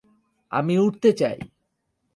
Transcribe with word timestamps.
আমি 0.51 0.73
উড়তে 0.79 1.09
চাই। 1.13 1.37